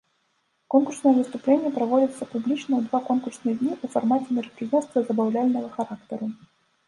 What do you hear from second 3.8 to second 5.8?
ў фармаце мерапрыемства забаўляльнага